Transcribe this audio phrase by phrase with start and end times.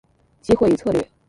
[0.41, 1.07] 机会与策略